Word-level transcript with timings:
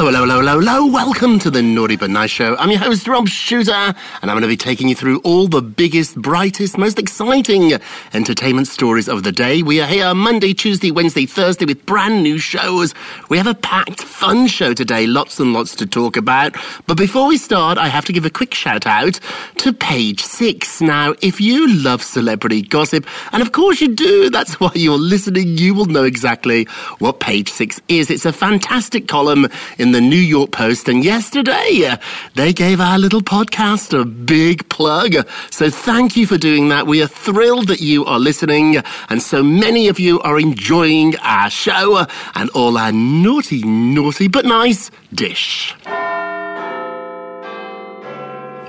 Hello, 0.00 0.10
hello, 0.10 0.24
hello, 0.24 0.40
hello, 0.40 0.60
hello. 0.60 0.86
Welcome 0.86 1.38
to 1.40 1.50
the 1.50 1.60
Naughty 1.60 1.94
But 1.94 2.08
Nice 2.08 2.30
Show. 2.30 2.56
I'm 2.56 2.70
your 2.70 2.80
host, 2.80 3.06
Rob 3.06 3.28
Shooter, 3.28 3.70
and 3.70 3.94
I'm 4.22 4.28
going 4.28 4.40
to 4.40 4.48
be 4.48 4.56
taking 4.56 4.88
you 4.88 4.94
through 4.94 5.20
all 5.24 5.46
the 5.46 5.60
biggest, 5.60 6.16
brightest, 6.16 6.78
most 6.78 6.98
exciting 6.98 7.74
entertainment 8.14 8.66
stories 8.66 9.10
of 9.10 9.24
the 9.24 9.30
day. 9.30 9.60
We 9.62 9.78
are 9.82 9.86
here 9.86 10.14
Monday, 10.14 10.54
Tuesday, 10.54 10.90
Wednesday, 10.90 11.26
Thursday 11.26 11.66
with 11.66 11.84
brand 11.84 12.22
new 12.22 12.38
shows. 12.38 12.94
We 13.28 13.36
have 13.36 13.46
a 13.46 13.52
packed, 13.52 14.00
fun 14.00 14.46
show 14.46 14.72
today, 14.72 15.06
lots 15.06 15.38
and 15.38 15.52
lots 15.52 15.76
to 15.76 15.86
talk 15.86 16.16
about. 16.16 16.56
But 16.86 16.96
before 16.96 17.28
we 17.28 17.36
start, 17.36 17.76
I 17.76 17.88
have 17.88 18.06
to 18.06 18.14
give 18.14 18.24
a 18.24 18.30
quick 18.30 18.54
shout 18.54 18.86
out 18.86 19.20
to 19.58 19.74
Page 19.74 20.22
Six. 20.22 20.80
Now, 20.80 21.14
if 21.20 21.42
you 21.42 21.68
love 21.74 22.02
celebrity 22.02 22.62
gossip, 22.62 23.06
and 23.32 23.42
of 23.42 23.52
course 23.52 23.82
you 23.82 23.94
do, 23.94 24.30
that's 24.30 24.58
why 24.58 24.70
you're 24.74 24.96
listening, 24.96 25.58
you 25.58 25.74
will 25.74 25.84
know 25.84 26.04
exactly 26.04 26.64
what 27.00 27.20
Page 27.20 27.50
Six 27.50 27.82
is. 27.88 28.10
It's 28.10 28.24
a 28.24 28.32
fantastic 28.32 29.06
column 29.06 29.46
in 29.76 29.89
the 29.92 30.00
New 30.00 30.16
York 30.16 30.50
Post, 30.50 30.88
and 30.88 31.04
yesterday 31.04 31.86
uh, 31.86 31.96
they 32.34 32.52
gave 32.52 32.80
our 32.80 32.98
little 32.98 33.20
podcast 33.20 33.98
a 33.98 34.04
big 34.04 34.68
plug. 34.68 35.14
So 35.50 35.70
thank 35.70 36.16
you 36.16 36.26
for 36.26 36.38
doing 36.38 36.68
that. 36.68 36.86
We 36.86 37.02
are 37.02 37.06
thrilled 37.06 37.68
that 37.68 37.80
you 37.80 38.04
are 38.04 38.18
listening, 38.18 38.76
and 39.08 39.22
so 39.22 39.42
many 39.42 39.88
of 39.88 39.98
you 39.98 40.20
are 40.20 40.38
enjoying 40.38 41.16
our 41.18 41.50
show 41.50 42.06
and 42.34 42.50
all 42.50 42.76
our 42.76 42.92
naughty, 42.92 43.62
naughty 43.62 44.28
but 44.28 44.44
nice 44.44 44.90
dish. 45.12 45.74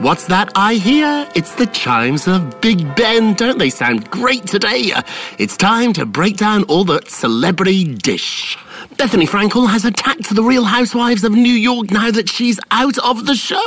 What's 0.02 0.26
that 0.28 0.52
I 0.56 0.74
hear? 0.76 1.30
It's 1.36 1.54
the 1.54 1.68
chimes 1.68 2.28
of 2.28 2.60
Big 2.60 2.96
Ben. 2.96 3.36
Don't 3.36 3.60
they 3.60 3.70
sound 3.70 4.10
great 4.10 4.48
today? 4.48 4.94
It's 5.38 5.56
time 5.56 5.94
to 5.94 6.08
break 6.08 6.38
down 6.38 6.64
all 6.64 6.84
the 6.84 7.04
celebrity 7.08 7.84
dish. 7.94 8.58
Bethenny 9.02 9.28
Frankel 9.28 9.68
has 9.68 9.84
attacked 9.84 10.30
the 10.30 10.44
Real 10.44 10.64
Housewives 10.64 11.24
of 11.24 11.32
New 11.32 11.56
York 11.56 11.90
now 11.90 12.12
that 12.12 12.30
she's 12.30 12.60
out 12.70 13.00
of 13.00 13.26
the 13.26 13.34
show. 13.34 13.58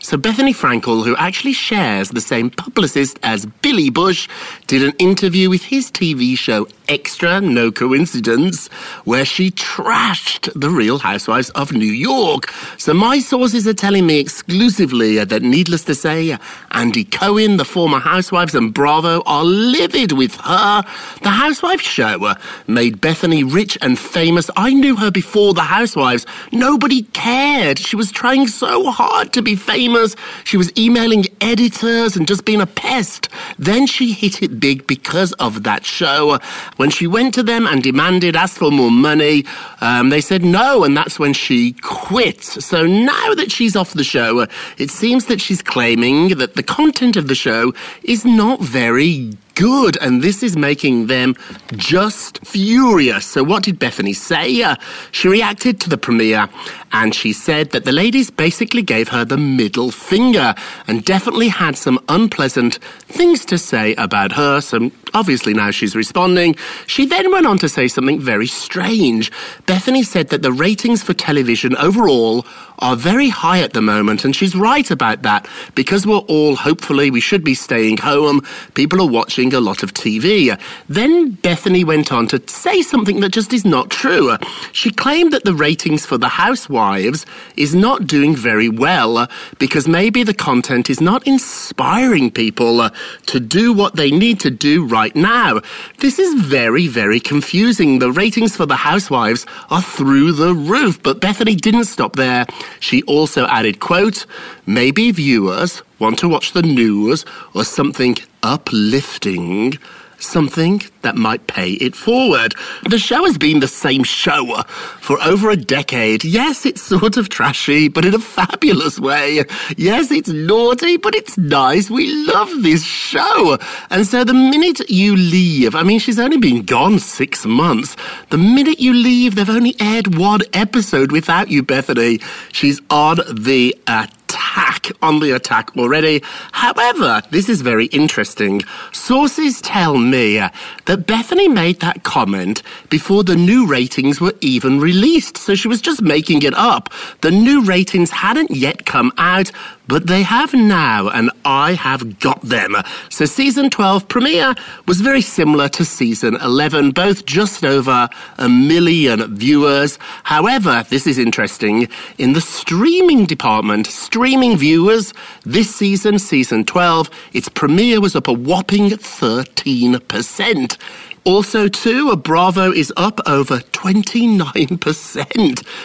So 0.00 0.16
Bethenny 0.16 0.56
Frankel, 0.56 1.04
who 1.04 1.14
actually 1.16 1.52
shares 1.52 2.08
the 2.08 2.22
same 2.22 2.48
publicist 2.48 3.18
as 3.22 3.44
Billy 3.44 3.90
Bush, 3.90 4.26
did 4.66 4.82
an 4.82 4.94
interview 4.98 5.50
with 5.50 5.64
his 5.64 5.90
TV 5.90 6.34
show 6.38 6.66
Extra, 6.86 7.40
no 7.40 7.72
coincidence, 7.72 8.68
where 9.04 9.24
she 9.24 9.50
trashed 9.50 10.52
the 10.54 10.68
Real 10.68 10.98
Housewives 10.98 11.48
of 11.50 11.72
New 11.72 11.86
York. 11.86 12.52
So 12.76 12.92
my 12.92 13.20
sources 13.20 13.66
are 13.66 13.72
telling 13.72 14.06
me 14.06 14.20
exclusively 14.20 15.24
that, 15.24 15.42
needless 15.42 15.84
to 15.84 15.94
say, 15.94 16.36
Andy 16.72 17.04
Cohen, 17.04 17.56
the 17.56 17.64
former 17.64 17.98
Housewives, 17.98 18.54
and 18.54 18.74
Bravo 18.74 19.22
are 19.24 19.44
livid 19.44 20.12
with 20.12 20.34
her. 20.36 20.84
The 21.22 21.30
Housewives 21.30 21.84
show 21.84 22.34
made 22.66 23.00
Bethenny 23.00 23.50
rich 23.50 23.78
and 23.80 23.98
famous. 23.98 24.50
I 24.56 24.72
knew 24.72 24.96
her 24.96 25.10
before 25.10 25.54
the 25.54 25.62
Housewives. 25.62 26.26
Nobody 26.52 27.02
cared. 27.12 27.78
She 27.78 27.96
was 27.96 28.10
trying 28.12 28.46
so 28.48 28.90
hard 28.90 29.32
to 29.32 29.42
be 29.42 29.56
famous. 29.56 30.16
She 30.44 30.56
was 30.56 30.72
emailing 30.78 31.26
editors 31.40 32.16
and 32.16 32.26
just 32.26 32.44
being 32.44 32.60
a 32.60 32.66
pest. 32.66 33.28
Then 33.58 33.86
she 33.86 34.12
hit 34.12 34.42
it 34.42 34.60
big 34.60 34.86
because 34.86 35.32
of 35.34 35.62
that 35.64 35.84
show. 35.84 36.38
When 36.76 36.90
she 36.90 37.06
went 37.06 37.34
to 37.34 37.42
them 37.42 37.66
and 37.66 37.82
demanded, 37.82 38.36
asked 38.36 38.58
for 38.58 38.70
more 38.70 38.90
money, 38.90 39.44
um, 39.80 40.10
they 40.10 40.20
said 40.20 40.44
no, 40.44 40.84
and 40.84 40.96
that's 40.96 41.18
when 41.18 41.32
she 41.32 41.72
quit. 41.72 42.42
So 42.42 42.86
now 42.86 43.34
that 43.34 43.50
she's 43.50 43.76
off 43.76 43.94
the 43.94 44.04
show, 44.04 44.46
it 44.78 44.90
seems 44.90 45.26
that 45.26 45.40
she's 45.40 45.62
claiming 45.62 46.28
that 46.38 46.54
the 46.54 46.62
content 46.62 47.16
of 47.16 47.28
the 47.28 47.34
show 47.34 47.72
is 48.02 48.24
not 48.24 48.60
very 48.60 49.32
good, 49.54 49.96
and 49.98 50.22
this 50.22 50.42
is 50.42 50.56
making 50.56 51.06
them 51.06 51.34
just 51.76 52.44
furious. 52.46 53.26
So, 53.26 53.42
what 53.42 53.62
did 53.62 53.78
Bethenny 53.78 54.14
say? 54.14 54.62
Uh, 54.62 54.76
she 55.12 55.28
reacted 55.28 55.80
to 55.80 55.88
the 55.88 55.98
premiere 55.98 56.48
and 56.92 57.14
she 57.14 57.32
said 57.32 57.70
that 57.70 57.84
the 57.84 57.92
ladies 57.92 58.30
basically 58.30 58.82
gave 58.82 59.08
her 59.08 59.24
the 59.24 59.36
middle 59.36 59.90
finger 59.90 60.54
and 60.86 61.04
definitely 61.04 61.48
had 61.48 61.76
some 61.76 61.98
unpleasant 62.08 62.78
things 63.08 63.44
to 63.46 63.58
say 63.58 63.94
about 63.96 64.32
her, 64.32 64.60
some 64.60 64.90
Obviously, 65.14 65.54
now 65.54 65.70
she's 65.70 65.94
responding. 65.94 66.56
She 66.86 67.06
then 67.06 67.30
went 67.30 67.46
on 67.46 67.58
to 67.58 67.68
say 67.68 67.86
something 67.88 68.20
very 68.20 68.48
strange. 68.48 69.30
Bethenny 69.66 70.04
said 70.04 70.28
that 70.30 70.42
the 70.42 70.52
ratings 70.52 71.02
for 71.02 71.14
television 71.14 71.76
overall 71.76 72.44
are 72.80 72.96
very 72.96 73.28
high 73.28 73.60
at 73.60 73.72
the 73.72 73.80
moment, 73.80 74.24
and 74.24 74.34
she's 74.34 74.56
right 74.56 74.90
about 74.90 75.22
that 75.22 75.46
because 75.76 76.06
we're 76.06 76.16
all, 76.16 76.56
hopefully, 76.56 77.10
we 77.10 77.20
should 77.20 77.44
be 77.44 77.54
staying 77.54 77.96
home. 77.96 78.42
People 78.74 79.00
are 79.00 79.08
watching 79.08 79.54
a 79.54 79.60
lot 79.60 79.82
of 79.84 79.94
TV. 79.94 80.58
Then 80.88 81.36
Bethenny 81.36 81.84
went 81.84 82.12
on 82.12 82.26
to 82.28 82.42
say 82.48 82.82
something 82.82 83.20
that 83.20 83.32
just 83.32 83.52
is 83.52 83.64
not 83.64 83.90
true. 83.90 84.36
She 84.72 84.90
claimed 84.90 85.32
that 85.32 85.44
the 85.44 85.54
ratings 85.54 86.04
for 86.04 86.18
The 86.18 86.28
Housewives 86.28 87.24
is 87.56 87.74
not 87.74 88.06
doing 88.06 88.34
very 88.34 88.68
well 88.68 89.28
because 89.58 89.86
maybe 89.86 90.24
the 90.24 90.34
content 90.34 90.90
is 90.90 91.00
not 91.00 91.26
inspiring 91.26 92.30
people 92.30 92.90
to 93.26 93.40
do 93.40 93.72
what 93.72 93.94
they 93.96 94.10
need 94.10 94.40
to 94.40 94.50
do 94.50 94.84
right 94.86 95.03
now. 95.12 95.60
This 95.98 96.18
is 96.18 96.34
very, 96.42 96.86
very 96.86 97.20
confusing. 97.20 97.98
The 97.98 98.12
ratings 98.12 98.56
for 98.56 98.66
The 98.66 98.76
Housewives 98.76 99.44
are 99.70 99.82
through 99.82 100.32
the 100.32 100.54
roof, 100.54 101.02
but 101.02 101.20
Bethenny 101.20 101.60
didn't 101.60 101.84
stop 101.84 102.16
there. 102.16 102.46
She 102.80 103.02
also 103.02 103.46
added, 103.46 103.80
quote, 103.80 104.26
maybe 104.66 105.10
viewers 105.10 105.82
want 105.98 106.18
to 106.20 106.28
watch 106.28 106.52
the 106.52 106.62
news 106.62 107.24
or 107.54 107.64
something 107.64 108.16
uplifting 108.42 109.78
something 110.18 110.82
that 111.02 111.16
might 111.16 111.46
pay 111.46 111.72
it 111.72 111.94
forward. 111.94 112.54
The 112.88 112.98
show 112.98 113.24
has 113.24 113.38
been 113.38 113.60
the 113.60 113.68
same 113.68 114.04
show 114.04 114.62
for 115.00 115.20
over 115.22 115.50
a 115.50 115.56
decade. 115.56 116.24
Yes, 116.24 116.64
it's 116.66 116.82
sort 116.82 117.16
of 117.16 117.28
trashy, 117.28 117.88
but 117.88 118.04
in 118.04 118.14
a 118.14 118.18
fabulous 118.18 118.98
way. 118.98 119.44
Yes, 119.76 120.10
it's 120.10 120.28
naughty, 120.28 120.96
but 120.96 121.14
it's 121.14 121.36
nice. 121.36 121.90
We 121.90 122.12
love 122.26 122.62
this 122.62 122.84
show. 122.84 123.58
And 123.90 124.06
so 124.06 124.24
the 124.24 124.34
minute 124.34 124.88
you 124.88 125.16
leave, 125.16 125.74
I 125.74 125.82
mean, 125.82 125.98
she's 125.98 126.18
only 126.18 126.38
been 126.38 126.62
gone 126.62 126.98
six 126.98 127.44
months. 127.44 127.96
The 128.30 128.38
minute 128.38 128.80
you 128.80 128.94
leave, 128.94 129.34
they've 129.34 129.48
only 129.48 129.76
aired 129.80 130.16
one 130.16 130.40
episode 130.52 131.12
without 131.12 131.48
you, 131.50 131.62
Bethenny. 131.62 132.22
She's 132.52 132.80
on 132.90 133.20
the 133.30 133.76
attack 133.86 134.23
attack 134.34 134.90
on 135.00 135.20
the 135.20 135.30
attack 135.30 135.76
already. 135.76 136.22
However, 136.52 137.22
this 137.30 137.48
is 137.48 137.60
very 137.60 137.86
interesting. 137.86 138.62
Sources 138.92 139.60
tell 139.60 139.96
me 139.96 140.38
that 140.38 141.06
Bethenny 141.06 141.52
made 141.52 141.80
that 141.80 142.02
comment 142.02 142.62
before 142.90 143.22
the 143.22 143.36
new 143.36 143.66
ratings 143.66 144.20
were 144.20 144.34
even 144.40 144.80
released, 144.80 145.36
so 145.36 145.54
she 145.54 145.68
was 145.68 145.80
just 145.80 146.02
making 146.02 146.42
it 146.42 146.54
up. 146.54 146.88
The 147.20 147.30
new 147.30 147.62
ratings 147.64 148.10
hadn't 148.10 148.50
yet 148.50 148.86
come 148.86 149.12
out, 149.18 149.52
but 149.86 150.06
they 150.06 150.22
have 150.22 150.52
now, 150.54 151.08
and 151.08 151.30
I 151.44 151.74
have 151.74 152.18
got 152.18 152.40
them. 152.42 152.74
So 153.10 153.26
season 153.26 153.70
12 153.70 154.08
premiere 154.08 154.54
was 154.86 155.00
very 155.00 155.20
similar 155.20 155.68
to 155.70 155.84
season 155.84 156.36
11, 156.36 156.92
both 156.92 157.26
just 157.26 157.64
over 157.64 158.08
a 158.38 158.48
million 158.48 159.36
viewers. 159.36 159.98
However, 160.24 160.84
this 160.88 161.06
is 161.06 161.18
interesting, 161.18 161.88
in 162.18 162.32
the 162.32 162.40
streaming 162.40 163.26
department, 163.26 163.86
streaming 163.86 164.23
viewers, 164.24 165.12
this 165.42 165.74
season, 165.74 166.18
season 166.18 166.64
12, 166.64 167.10
its 167.34 167.50
premiere 167.50 168.00
was 168.00 168.16
up 168.16 168.26
a 168.26 168.32
whopping 168.32 168.88
13%. 168.88 170.78
Also, 171.24 171.68
too, 171.68 172.08
a 172.10 172.16
Bravo 172.16 172.72
is 172.72 172.90
up 172.96 173.20
over 173.26 173.58
29%. 173.58 174.66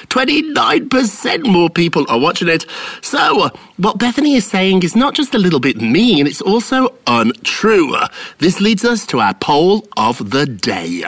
29% 0.08 1.48
more 1.48 1.70
people 1.70 2.06
are 2.08 2.20
watching 2.20 2.48
it. 2.48 2.66
So, 3.02 3.42
uh, 3.42 3.50
what 3.76 3.98
Bethenny 3.98 4.38
is 4.38 4.46
saying 4.48 4.84
is 4.84 4.96
not 4.96 5.16
just 5.16 5.36
a 5.36 5.38
little 5.38 5.60
bit 5.60 5.82
mean, 5.82 6.26
it's 6.26 6.42
also 6.42 6.94
untrue. 7.08 7.94
This 8.38 8.62
leads 8.62 8.86
us 8.86 9.06
to 9.08 9.20
our 9.20 9.34
poll 9.34 9.86
of 9.98 10.32
the 10.32 10.46
day. 10.46 11.04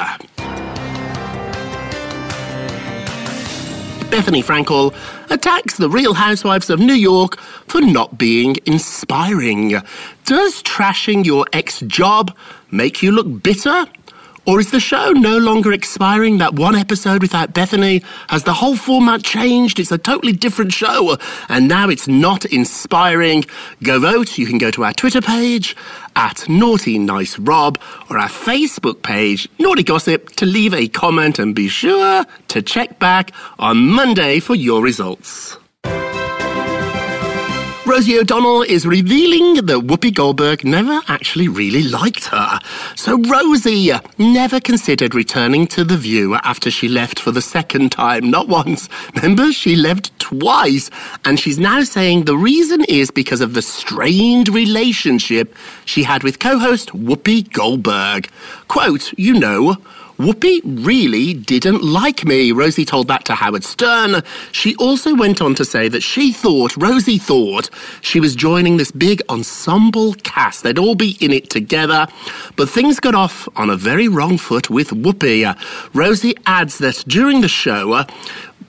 Bethenny 4.12 4.44
Frankel 4.44 4.94
attacks 5.31 5.78
the 5.78 5.89
Real 5.89 6.13
Housewives 6.13 6.69
of 6.69 6.80
New 6.80 6.94
York 6.94 7.39
for 7.39 7.80
not 7.80 8.18
being 8.18 8.57
inspiring. 8.66 9.69
Does 10.25 10.62
trashing 10.63 11.25
your 11.25 11.45
ex 11.54 11.80
job 11.81 12.36
make 12.69 13.01
you 13.01 13.13
look 13.13 13.42
bitter? 13.42 13.86
Or 14.47 14.59
is 14.59 14.71
the 14.71 14.79
show 14.79 15.11
no 15.11 15.38
longer 15.38 15.71
expiring? 15.71 16.39
That 16.39 16.55
one 16.55 16.75
episode 16.75 17.21
without 17.21 17.53
Bethenny? 17.53 18.03
Has 18.27 18.43
the 18.43 18.53
whole 18.53 18.75
format 18.75 19.23
changed? 19.23 19.79
It's 19.79 19.91
a 19.91 19.99
totally 19.99 20.33
different 20.33 20.73
show. 20.73 21.17
And 21.47 21.67
now 21.67 21.89
it's 21.89 22.07
not 22.07 22.45
inspiring. 22.45 23.45
Go 23.83 23.99
vote. 23.99 24.39
You 24.39 24.47
can 24.47 24.57
go 24.57 24.71
to 24.71 24.83
our 24.83 24.93
Twitter 24.93 25.21
page 25.21 25.75
at 26.15 26.49
Naughty 26.49 26.97
Nice 26.97 27.38
Rob 27.38 27.77
or 28.09 28.17
our 28.17 28.29
Facebook 28.29 29.03
page, 29.03 29.47
Naughty 29.59 29.83
Gossip, 29.83 30.29
to 30.38 30.47
leave 30.47 30.73
a 30.73 30.88
comment 30.88 31.38
and 31.38 31.53
be 31.53 31.67
sure 31.67 32.25
to 32.47 32.61
check 32.63 32.97
back 32.97 33.31
on 33.59 33.89
Monday 33.89 34.39
for 34.39 34.55
your 34.55 34.81
results. 34.81 35.55
Rosie 37.83 38.19
O'Donnell 38.19 38.62
is 38.62 38.86
revealing 38.86 39.56
that 39.66 39.80
Whoopi 39.88 40.13
Goldberg 40.13 40.63
never 40.63 41.01
actually 41.07 41.48
really 41.48 41.81
liked 41.81 42.25
her. 42.25 42.60
So 42.95 43.19
Rosie 43.24 43.92
never 44.19 44.60
considered 44.60 45.16
returning 45.16 45.66
to 45.68 45.83
The 45.83 45.98
View 45.98 46.36
after 46.36 46.69
she 46.69 46.88
left 46.88 47.19
for 47.19 47.31
the 47.31 47.42
second 47.42 47.92
time. 47.92 48.30
Not 48.30 48.48
once. 48.48 48.88
Remember, 49.16 49.51
she 49.51 49.75
left 49.75 50.18
twice. 50.19 50.92
And 51.25 51.39
she's 51.39 51.57
now 51.57 51.81
saying 51.81 52.25
the 52.25 52.38
reason 52.38 52.86
is 52.88 53.10
because 53.10 53.42
of 53.42 53.56
the 53.56 53.63
strained 53.63 54.50
relationship 54.50 55.56
she 55.86 56.04
had 56.04 56.22
with 56.24 56.38
co-host 56.38 56.89
Whoopi 56.89 57.51
Goldberg. 57.51 58.30
Quote, 58.68 59.12
you 59.18 59.34
know, 59.34 59.75
Whoopi 60.21 60.62
really 60.85 61.33
didn't 61.33 61.81
like 61.83 62.23
me, 62.25 62.51
Rosie 62.51 62.85
told 62.85 63.07
that 63.07 63.25
to 63.25 63.33
Howard 63.33 63.63
Stern. 63.63 64.21
She 64.51 64.75
also 64.75 65.15
went 65.15 65.41
on 65.41 65.56
to 65.56 65.65
say 65.65 65.88
that 65.88 66.03
she 66.03 66.31
thought, 66.31 66.77
Rosie 66.77 67.18
thought, 67.18 67.71
she 68.01 68.19
was 68.19 68.35
joining 68.35 68.77
this 68.77 68.91
big 68.91 69.23
ensemble 69.29 70.13
cast. 70.21 70.62
They'd 70.62 70.77
all 70.77 70.94
be 70.94 71.18
in 71.21 71.31
it 71.31 71.50
together. 71.50 72.06
But 72.56 72.69
things 72.69 73.00
got 73.00 73.15
off 73.15 73.50
on 73.56 73.71
a 73.71 73.75
very 73.75 74.07
wrong 74.07 74.38
foot 74.38 74.69
with 74.69 74.89
Whoopi. 74.91 75.57
Rosie 75.95 76.35
adds 76.45 76.77
that 76.77 77.03
during 77.07 77.41
the 77.41 77.47
show, 77.47 78.06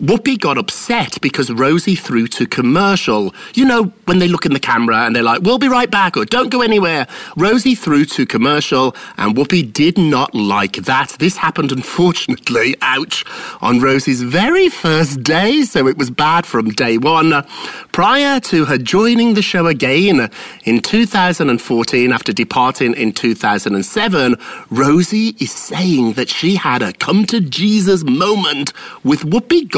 Whoopi 0.02 0.36
got 0.36 0.58
upset 0.58 1.20
because 1.20 1.48
Rosie 1.52 1.94
threw 1.94 2.26
to 2.26 2.44
commercial. 2.44 3.32
You 3.54 3.64
know, 3.64 3.84
when 4.06 4.18
they 4.18 4.26
look 4.26 4.44
in 4.44 4.52
the 4.52 4.58
camera 4.58 5.06
and 5.06 5.14
they're 5.14 5.22
like, 5.22 5.42
we'll 5.42 5.60
be 5.60 5.68
right 5.68 5.88
back 5.88 6.16
or 6.16 6.24
don't 6.24 6.50
go 6.50 6.60
anywhere. 6.60 7.06
Rosie 7.36 7.76
threw 7.76 8.04
to 8.06 8.26
commercial 8.26 8.96
and 9.16 9.36
Whoopi 9.36 9.72
did 9.72 9.96
not 9.98 10.34
like 10.34 10.72
that. 10.72 11.10
This 11.20 11.36
happened, 11.36 11.70
unfortunately, 11.70 12.74
ouch, 12.82 13.24
on 13.60 13.80
Rosie's 13.80 14.22
very 14.22 14.68
first 14.68 15.22
day, 15.22 15.62
so 15.62 15.86
it 15.86 15.96
was 15.96 16.10
bad 16.10 16.46
from 16.46 16.70
day 16.70 16.98
one. 16.98 17.46
Prior 17.92 18.40
to 18.40 18.64
her 18.64 18.78
joining 18.78 19.34
the 19.34 19.42
show 19.42 19.68
again 19.68 20.28
in 20.64 20.80
2014 20.80 22.10
after 22.12 22.32
departing 22.32 22.94
in 22.94 23.12
2007, 23.12 24.36
Rosie 24.70 25.36
is 25.38 25.52
saying 25.52 26.14
that 26.14 26.28
she 26.28 26.56
had 26.56 26.82
a 26.82 26.92
come 26.94 27.24
to 27.26 27.40
Jesus 27.40 28.02
moment 28.02 28.72
with 29.04 29.20
Whoopi 29.20 29.68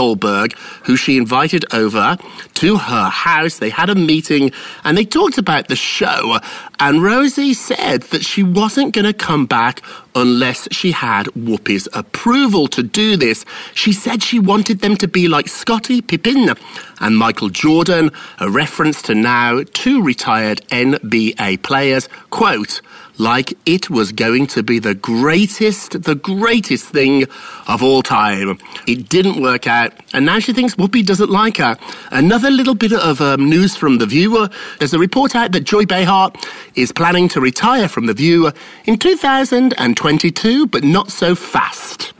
Who 0.84 0.96
she 0.96 1.16
invited 1.16 1.64
over 1.72 2.16
to 2.54 2.76
her 2.76 3.08
house. 3.08 3.58
They 3.58 3.70
had 3.70 3.90
a 3.90 3.94
meeting 3.94 4.52
and 4.84 4.96
they 4.96 5.04
talked 5.04 5.38
about 5.38 5.68
the 5.68 5.76
show. 5.76 6.38
And 6.80 7.02
Rosie 7.02 7.54
said 7.54 8.02
that 8.04 8.24
she 8.24 8.42
wasn't 8.42 8.94
going 8.94 9.04
to 9.04 9.12
come 9.12 9.46
back 9.46 9.82
unless 10.14 10.68
she 10.70 10.92
had 10.92 11.26
Whoopi's 11.28 11.88
approval 11.92 12.68
to 12.68 12.82
do 12.82 13.16
this. 13.16 13.44
She 13.74 13.92
said 13.92 14.22
she 14.22 14.38
wanted 14.38 14.80
them 14.80 14.96
to 14.96 15.08
be 15.08 15.28
like 15.28 15.48
Scottie 15.48 16.00
Pippen 16.02 16.50
and 17.00 17.16
Michael 17.16 17.48
Jordan, 17.48 18.10
a 18.38 18.50
reference 18.50 19.02
to 19.02 19.14
now 19.14 19.62
two 19.72 20.02
retired 20.02 20.60
NBA 20.68 21.62
players. 21.62 22.08
Quote, 22.30 22.80
like 23.18 23.52
it 23.66 23.90
was 23.90 24.12
going 24.12 24.46
to 24.48 24.62
be 24.62 24.78
the 24.78 24.94
greatest, 24.94 26.02
the 26.02 26.14
greatest 26.14 26.86
thing 26.86 27.24
of 27.68 27.82
all 27.82 28.02
time. 28.02 28.58
It 28.86 29.08
didn't 29.08 29.40
work 29.40 29.66
out, 29.66 29.92
and 30.12 30.26
now 30.26 30.38
she 30.38 30.52
thinks 30.52 30.74
Whoopi 30.74 31.04
doesn't 31.04 31.30
like 31.30 31.58
her. 31.58 31.78
Another 32.10 32.50
little 32.50 32.74
bit 32.74 32.92
of 32.92 33.20
um, 33.20 33.48
news 33.48 33.76
from 33.76 33.98
The 33.98 34.06
Viewer. 34.06 34.48
There's 34.78 34.94
a 34.94 34.98
report 34.98 35.34
out 35.34 35.52
that 35.52 35.64
Joy 35.64 35.86
Behar 35.86 36.32
is 36.74 36.92
planning 36.92 37.28
to 37.30 37.40
retire 37.40 37.88
from 37.88 38.06
The 38.06 38.14
Viewer 38.14 38.52
in 38.84 38.98
2022, 38.98 40.66
but 40.66 40.84
not 40.84 41.10
so 41.10 41.34
fast. 41.34 42.12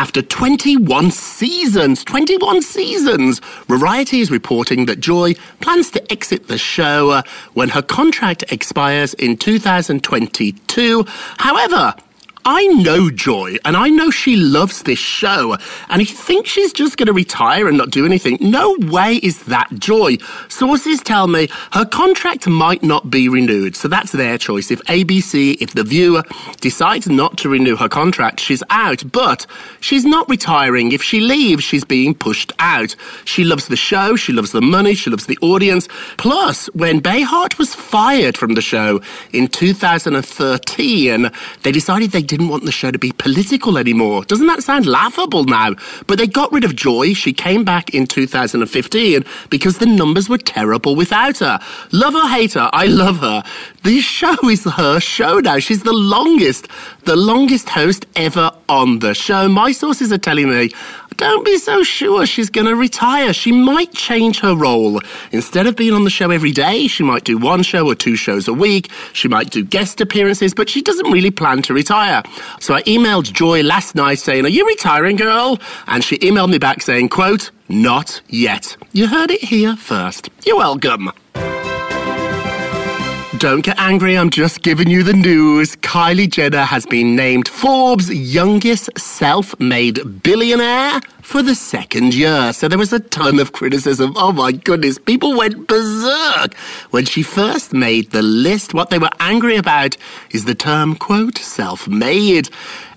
After 0.00 0.22
21 0.22 1.10
seasons, 1.10 2.04
21 2.04 2.62
seasons, 2.62 3.38
Variety 3.68 4.20
is 4.20 4.30
reporting 4.30 4.86
that 4.86 4.98
Joy 4.98 5.34
plans 5.60 5.90
to 5.90 6.10
exit 6.10 6.48
the 6.48 6.56
show 6.56 7.10
uh, 7.10 7.22
when 7.52 7.68
her 7.68 7.82
contract 7.82 8.50
expires 8.50 9.12
in 9.12 9.36
2022. 9.36 11.04
However, 11.36 11.94
I 12.44 12.66
know 12.68 13.10
Joy, 13.10 13.56
and 13.66 13.76
I 13.76 13.88
know 13.88 14.10
she 14.10 14.36
loves 14.36 14.82
this 14.82 14.98
show, 14.98 15.58
and 15.90 16.00
he 16.00 16.06
thinks 16.06 16.48
she's 16.48 16.72
just 16.72 16.96
going 16.96 17.08
to 17.08 17.12
retire 17.12 17.68
and 17.68 17.76
not 17.76 17.90
do 17.90 18.06
anything. 18.06 18.38
No 18.40 18.76
way 18.78 19.16
is 19.16 19.44
that 19.44 19.68
Joy. 19.78 20.16
Sources 20.48 21.00
tell 21.02 21.26
me 21.26 21.48
her 21.72 21.84
contract 21.84 22.46
might 22.46 22.82
not 22.82 23.10
be 23.10 23.28
renewed, 23.28 23.76
so 23.76 23.88
that's 23.88 24.12
their 24.12 24.38
choice. 24.38 24.70
If 24.70 24.80
ABC, 24.84 25.60
if 25.60 25.74
the 25.74 25.84
viewer 25.84 26.22
decides 26.60 27.08
not 27.08 27.36
to 27.38 27.50
renew 27.50 27.76
her 27.76 27.90
contract, 27.90 28.40
she's 28.40 28.62
out, 28.70 29.02
but 29.12 29.46
she's 29.80 30.06
not 30.06 30.28
retiring. 30.28 30.92
If 30.92 31.02
she 31.02 31.20
leaves, 31.20 31.62
she's 31.62 31.84
being 31.84 32.14
pushed 32.14 32.52
out. 32.58 32.96
She 33.26 33.44
loves 33.44 33.68
the 33.68 33.76
show, 33.76 34.16
she 34.16 34.32
loves 34.32 34.52
the 34.52 34.62
money, 34.62 34.94
she 34.94 35.10
loves 35.10 35.26
the 35.26 35.38
audience. 35.42 35.88
Plus, 36.16 36.66
when 36.68 37.00
Behar 37.00 37.48
was 37.58 37.74
fired 37.74 38.38
from 38.38 38.54
the 38.54 38.62
show 38.62 39.02
in 39.32 39.48
2013, 39.48 41.30
they 41.62 41.72
decided 41.72 42.12
they 42.12 42.29
didn't 42.30 42.48
want 42.48 42.64
the 42.64 42.70
show 42.70 42.92
to 42.92 42.98
be 42.98 43.10
political 43.10 43.76
anymore. 43.76 44.24
Doesn't 44.24 44.46
that 44.46 44.62
sound 44.62 44.86
laughable 44.86 45.42
now? 45.46 45.74
But 46.06 46.18
they 46.18 46.28
got 46.28 46.52
rid 46.52 46.62
of 46.62 46.76
Joy. 46.76 47.12
She 47.12 47.32
came 47.32 47.64
back 47.64 47.92
in 47.92 48.06
2015 48.06 49.24
because 49.50 49.78
the 49.78 49.86
numbers 49.86 50.28
were 50.28 50.38
terrible 50.38 50.94
without 50.94 51.38
her. 51.38 51.58
Love 51.90 52.14
or 52.14 52.28
hate 52.28 52.52
her, 52.52 52.70
I 52.72 52.86
love 52.86 53.18
her. 53.18 53.42
This 53.82 54.04
show 54.04 54.36
is 54.48 54.62
her 54.62 55.00
show 55.00 55.40
now. 55.40 55.58
She's 55.58 55.82
the 55.82 55.92
longest, 55.92 56.68
the 57.04 57.16
longest 57.16 57.68
host 57.68 58.06
ever 58.14 58.52
on 58.68 59.00
the 59.00 59.12
show. 59.12 59.48
My 59.48 59.72
sources 59.72 60.12
are 60.12 60.18
telling 60.18 60.50
me 60.50 60.70
don't 61.20 61.44
be 61.44 61.58
so 61.58 61.82
sure 61.82 62.24
she's 62.24 62.48
going 62.48 62.66
to 62.66 62.74
retire. 62.74 63.34
She 63.34 63.52
might 63.52 63.92
change 63.92 64.40
her 64.40 64.56
role. 64.56 65.02
Instead 65.32 65.66
of 65.66 65.76
being 65.76 65.92
on 65.92 66.04
the 66.04 66.10
show 66.10 66.30
every 66.30 66.50
day, 66.50 66.86
she 66.86 67.02
might 67.02 67.24
do 67.24 67.36
one 67.36 67.62
show 67.62 67.86
or 67.86 67.94
two 67.94 68.16
shows 68.16 68.48
a 68.48 68.54
week. 68.54 68.90
She 69.12 69.28
might 69.28 69.50
do 69.50 69.62
guest 69.62 70.00
appearances, 70.00 70.54
but 70.54 70.70
she 70.70 70.80
doesn't 70.80 71.10
really 71.10 71.30
plan 71.30 71.60
to 71.62 71.74
retire. 71.74 72.22
So 72.58 72.72
I 72.72 72.82
emailed 72.84 73.30
Joy 73.34 73.62
last 73.62 73.94
night 73.94 74.18
saying, 74.18 74.46
Are 74.46 74.48
you 74.48 74.66
retiring, 74.66 75.16
girl? 75.16 75.60
And 75.88 76.02
she 76.02 76.16
emailed 76.20 76.50
me 76.50 76.58
back 76.58 76.80
saying, 76.80 77.10
quote, 77.10 77.50
Not 77.68 78.22
yet. 78.28 78.78
You 78.92 79.06
heard 79.06 79.30
it 79.30 79.44
here 79.44 79.76
first. 79.76 80.30
You're 80.46 80.56
welcome. 80.56 81.12
Don't 83.40 83.62
get 83.62 83.78
angry, 83.78 84.18
I'm 84.18 84.28
just 84.28 84.60
giving 84.60 84.90
you 84.90 85.02
the 85.02 85.14
news. 85.14 85.74
Kylie 85.76 86.30
Jenner 86.30 86.60
has 86.60 86.84
been 86.84 87.16
named 87.16 87.48
Forbes' 87.48 88.10
youngest 88.10 88.90
self 88.98 89.58
made 89.58 90.22
billionaire 90.22 91.00
for 91.22 91.42
the 91.42 91.54
second 91.54 92.12
year. 92.12 92.52
So 92.52 92.68
there 92.68 92.76
was 92.76 92.92
a 92.92 93.00
ton 93.00 93.38
of 93.38 93.52
criticism. 93.52 94.12
Oh 94.14 94.30
my 94.30 94.52
goodness, 94.52 94.98
people 94.98 95.38
went 95.38 95.66
berserk 95.66 96.52
when 96.90 97.06
she 97.06 97.22
first 97.22 97.72
made 97.72 98.10
the 98.10 98.20
list. 98.20 98.74
What 98.74 98.90
they 98.90 98.98
were 98.98 99.08
angry 99.20 99.56
about 99.56 99.96
is 100.32 100.44
the 100.44 100.54
term, 100.54 100.94
quote, 100.94 101.38
self 101.38 101.88
made. 101.88 102.50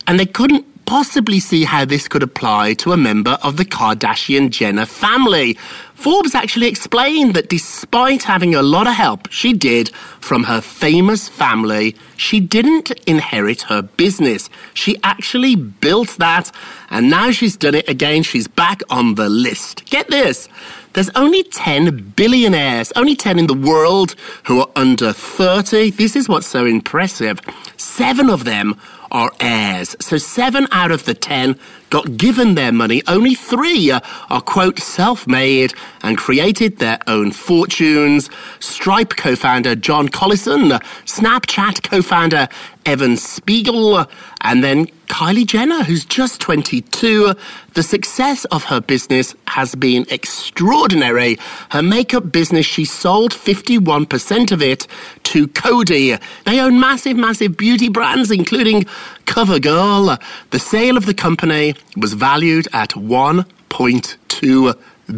And 0.07 0.19
they 0.19 0.25
couldn't 0.25 0.65
possibly 0.85 1.39
see 1.39 1.63
how 1.63 1.85
this 1.85 2.07
could 2.07 2.23
apply 2.23 2.73
to 2.75 2.91
a 2.91 2.97
member 2.97 3.37
of 3.43 3.57
the 3.57 3.65
Kardashian 3.65 4.49
Jenner 4.49 4.85
family. 4.85 5.57
Forbes 5.95 6.35
actually 6.35 6.67
explained 6.67 7.33
that 7.33 7.49
despite 7.49 8.23
having 8.23 8.55
a 8.55 8.61
lot 8.61 8.87
of 8.87 8.93
help 8.93 9.31
she 9.31 9.53
did 9.53 9.89
from 10.19 10.43
her 10.43 10.59
famous 10.59 11.29
family, 11.29 11.95
she 12.17 12.39
didn't 12.39 12.91
inherit 13.07 13.61
her 13.63 13.81
business. 13.81 14.49
She 14.73 14.97
actually 15.03 15.55
built 15.55 16.17
that, 16.17 16.51
and 16.89 17.09
now 17.09 17.31
she's 17.31 17.55
done 17.55 17.75
it 17.75 17.87
again. 17.87 18.23
She's 18.23 18.47
back 18.47 18.81
on 18.89 19.15
the 19.15 19.29
list. 19.29 19.85
Get 19.85 20.09
this. 20.09 20.49
There's 20.93 21.09
only 21.15 21.43
10 21.43 22.13
billionaires, 22.15 22.91
only 22.95 23.15
10 23.15 23.39
in 23.39 23.47
the 23.47 23.53
world 23.55 24.15
who 24.43 24.59
are 24.59 24.69
under 24.75 25.11
30. 25.11 25.91
This 25.91 26.15
is 26.15 26.29
what's 26.29 26.45
so 26.45 26.65
impressive. 26.65 27.39
Seven 27.77 28.29
of 28.29 28.43
them 28.43 28.79
are 29.13 29.31
heirs. 29.39 29.95
So 30.01 30.17
seven 30.17 30.67
out 30.71 30.91
of 30.91 31.05
the 31.05 31.13
10 31.13 31.57
got 31.93 32.17
given 32.17 32.55
their 32.55 32.71
money. 32.71 33.03
Only 33.07 33.35
three 33.35 33.91
are, 33.91 34.41
quote, 34.41 34.79
self 34.79 35.27
made 35.27 35.75
and 36.01 36.17
created 36.17 36.79
their 36.79 36.97
own 37.05 37.31
fortunes. 37.31 38.31
Stripe 38.59 39.15
co 39.15 39.35
founder 39.35 39.75
John 39.75 40.09
Collison, 40.09 40.71
Snapchat 41.05 41.83
co 41.83 42.01
founder 42.01 42.47
Evan 42.87 43.15
Spiegel, 43.15 44.07
and 44.41 44.63
then 44.63 44.87
Kylie 45.07 45.45
Jenner, 45.45 45.83
who's 45.83 46.03
just 46.03 46.41
22. 46.41 47.35
The 47.75 47.83
success 47.83 48.45
of 48.45 48.63
her 48.63 48.81
business 48.81 49.35
has 49.47 49.75
been 49.75 50.07
extraordinary. 50.09 51.37
Her 51.69 51.83
makeup 51.83 52.31
business, 52.31 52.65
she 52.65 52.85
sold 52.85 53.31
51% 53.31 54.51
of 54.51 54.63
it 54.63 54.87
to 55.23 55.47
Coty. 55.47 56.19
They 56.45 56.59
own 56.59 56.79
massive, 56.79 57.17
massive 57.17 57.55
beauty 57.55 57.89
brands, 57.89 58.31
including 58.31 58.85
CoverGirl. 59.25 60.21
The 60.51 60.59
sale 60.59 60.97
of 60.97 61.05
the 61.05 61.13
company 61.13 61.75
was 61.97 62.13
valued 62.13 62.67
at 62.73 62.91
1.2 62.91 64.75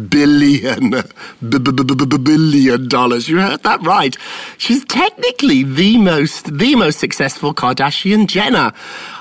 billion 0.08 0.90
billion 1.40 2.88
dollars. 2.88 3.28
You 3.28 3.40
heard 3.40 3.62
that 3.62 3.80
right. 3.82 4.16
She's 4.58 4.84
technically 4.84 5.62
the 5.62 5.96
most 5.98 6.58
the 6.58 6.74
most 6.74 6.98
successful 6.98 7.54
Kardashian 7.54 8.26
Jenner. 8.26 8.72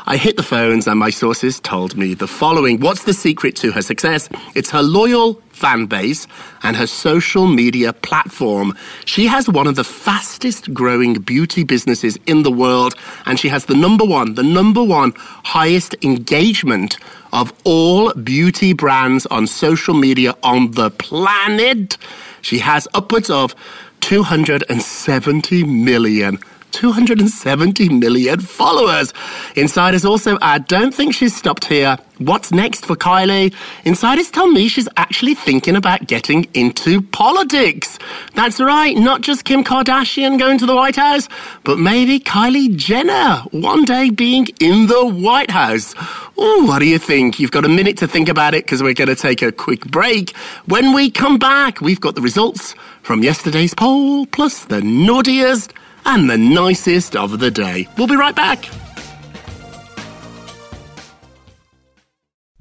I 0.07 0.17
hit 0.17 0.37
the 0.37 0.43
phones 0.43 0.87
and 0.87 0.99
my 0.99 1.09
sources 1.09 1.59
told 1.59 1.95
me 1.95 2.13
the 2.13 2.27
following. 2.27 2.79
What's 2.79 3.03
the 3.03 3.13
secret 3.13 3.55
to 3.57 3.71
her 3.71 3.81
success? 3.81 4.29
It's 4.55 4.71
her 4.71 4.81
loyal 4.81 5.41
fan 5.55 5.85
base 5.85 6.27
and 6.63 6.75
her 6.75 6.87
social 6.87 7.47
media 7.47 7.93
platform. 7.93 8.75
She 9.05 9.25
has 9.27 9.47
one 9.47 9.67
of 9.67 9.75
the 9.75 9.83
fastest 9.83 10.73
growing 10.73 11.13
beauty 11.13 11.63
businesses 11.63 12.17
in 12.27 12.43
the 12.43 12.51
world, 12.51 12.93
and 13.25 13.39
she 13.39 13.49
has 13.49 13.65
the 13.65 13.75
number 13.75 14.05
one, 14.05 14.35
the 14.35 14.43
number 14.43 14.83
one 14.83 15.13
highest 15.43 15.95
engagement 16.03 16.97
of 17.31 17.53
all 17.63 18.13
beauty 18.13 18.73
brands 18.73 19.25
on 19.27 19.47
social 19.47 19.93
media 19.93 20.35
on 20.43 20.71
the 20.71 20.89
planet. 20.91 21.97
She 22.41 22.59
has 22.59 22.87
upwards 22.93 23.29
of 23.29 23.55
270 24.01 25.63
million 25.63 26.37
270 26.71 27.89
million 27.89 28.39
followers. 28.39 29.13
Insiders 29.55 30.05
also 30.05 30.37
add, 30.41 30.67
don't 30.67 30.93
think 30.93 31.13
she's 31.13 31.35
stopped 31.35 31.65
here. 31.65 31.97
What's 32.17 32.51
next 32.51 32.85
for 32.85 32.95
Kylie? 32.95 33.53
Insiders 33.83 34.31
tell 34.31 34.47
me 34.47 34.67
she's 34.67 34.87
actually 34.95 35.35
thinking 35.35 35.75
about 35.75 36.07
getting 36.07 36.45
into 36.53 37.01
politics. 37.01 37.99
That's 38.35 38.59
right, 38.59 38.95
not 38.95 39.21
just 39.21 39.43
Kim 39.43 39.63
Kardashian 39.63 40.39
going 40.39 40.57
to 40.59 40.65
the 40.65 40.75
White 40.75 40.95
House, 40.95 41.27
but 41.63 41.77
maybe 41.77 42.19
Kylie 42.19 42.75
Jenner 42.75 43.43
one 43.51 43.83
day 43.85 44.09
being 44.09 44.47
in 44.59 44.87
the 44.87 45.05
White 45.05 45.51
House. 45.51 45.93
Ooh, 46.37 46.65
what 46.67 46.79
do 46.79 46.85
you 46.85 46.99
think? 46.99 47.39
You've 47.39 47.51
got 47.51 47.65
a 47.65 47.69
minute 47.69 47.97
to 47.97 48.07
think 48.07 48.29
about 48.29 48.53
it 48.53 48.65
because 48.65 48.81
we're 48.81 48.93
going 48.93 49.09
to 49.09 49.15
take 49.15 49.41
a 49.41 49.51
quick 49.51 49.85
break. 49.87 50.35
When 50.65 50.93
we 50.93 51.11
come 51.11 51.37
back, 51.37 51.81
we've 51.81 52.01
got 52.01 52.15
the 52.15 52.21
results 52.21 52.75
from 53.01 53.23
yesterday's 53.23 53.73
poll, 53.73 54.25
plus 54.25 54.65
the 54.65 54.81
naughtiest 54.81 55.73
and 56.05 56.29
the 56.29 56.37
nicest 56.37 57.15
of 57.15 57.39
the 57.39 57.51
day. 57.51 57.87
We'll 57.97 58.07
be 58.07 58.15
right 58.15 58.35
back. 58.35 58.69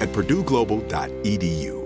at 0.00 0.08
purdueglobal.edu. 0.10 1.85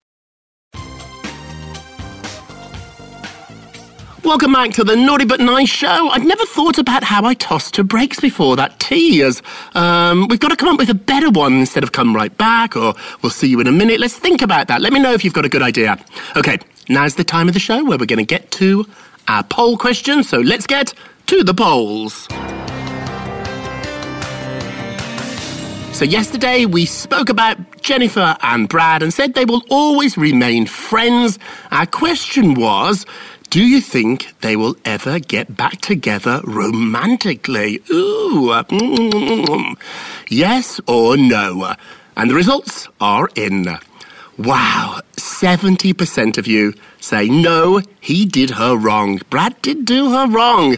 Welcome 4.23 4.53
back 4.53 4.69
to 4.73 4.83
the 4.83 4.95
Naughty 4.95 5.25
But 5.25 5.39
Nice 5.39 5.67
show. 5.67 6.09
I'd 6.09 6.23
never 6.23 6.45
thought 6.45 6.77
about 6.77 7.03
how 7.03 7.25
I 7.25 7.33
tossed 7.33 7.73
to 7.73 7.83
breaks 7.83 8.19
before. 8.19 8.55
That 8.55 8.79
tease. 8.79 9.41
Um, 9.73 10.27
we've 10.27 10.39
got 10.39 10.49
to 10.49 10.55
come 10.55 10.69
up 10.69 10.77
with 10.77 10.91
a 10.91 10.93
better 10.93 11.31
one 11.31 11.53
instead 11.53 11.81
of 11.81 11.91
come 11.91 12.15
right 12.15 12.35
back 12.37 12.75
or 12.75 12.93
we'll 13.23 13.31
see 13.31 13.47
you 13.47 13.59
in 13.59 13.65
a 13.65 13.71
minute. 13.71 13.99
Let's 13.99 14.15
think 14.15 14.43
about 14.43 14.67
that. 14.67 14.79
Let 14.79 14.93
me 14.93 14.99
know 14.99 15.11
if 15.11 15.25
you've 15.25 15.33
got 15.33 15.45
a 15.45 15.49
good 15.49 15.63
idea. 15.63 15.97
Okay, 16.37 16.59
now's 16.87 17.15
the 17.15 17.23
time 17.23 17.47
of 17.47 17.55
the 17.55 17.59
show 17.59 17.83
where 17.83 17.97
we're 17.97 18.05
going 18.05 18.19
to 18.19 18.23
get 18.23 18.51
to 18.51 18.85
our 19.27 19.43
poll 19.43 19.75
question. 19.75 20.23
So 20.23 20.39
let's 20.39 20.67
get 20.67 20.93
to 21.25 21.43
the 21.43 21.55
polls. 21.55 22.27
So, 25.93 26.05
yesterday 26.05 26.65
we 26.65 26.87
spoke 26.87 27.29
about 27.29 27.81
Jennifer 27.81 28.35
and 28.41 28.67
Brad 28.67 29.03
and 29.03 29.13
said 29.13 29.35
they 29.35 29.45
will 29.45 29.61
always 29.69 30.17
remain 30.17 30.65
friends. 30.65 31.37
Our 31.69 31.85
question 31.85 32.55
was 32.55 33.05
Do 33.51 33.63
you 33.65 33.81
think 33.81 34.33
they 34.41 34.55
will 34.57 34.77
ever 34.85 35.19
get 35.19 35.57
back 35.57 35.81
together 35.81 36.41
romantically? 36.45 37.81
Ooh. 37.91 38.49
mm, 38.51 39.77
Yes 40.29 40.81
or 40.87 41.17
no? 41.17 41.75
And 42.17 42.31
the 42.31 42.35
results 42.35 42.87
are 43.01 43.29
in. 43.35 43.67
Wow, 44.37 45.01
70% 45.17 46.37
of 46.39 46.47
you 46.47 46.73
say 47.01 47.29
no, 47.29 47.81
he 48.01 48.25
did 48.25 48.51
her 48.51 48.77
wrong. 48.77 49.21
Brad 49.29 49.61
did 49.61 49.85
do 49.85 50.11
her 50.11 50.27
wrong. 50.29 50.77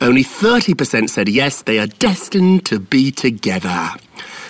Only 0.00 0.24
30% 0.24 1.10
said 1.10 1.28
yes, 1.28 1.62
they 1.62 1.80
are 1.80 1.88
destined 1.88 2.66
to 2.66 2.80
be 2.80 3.12
together. 3.12 3.90